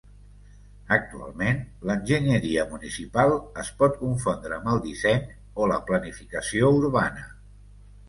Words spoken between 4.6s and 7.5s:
el disseny o la planificació urbana.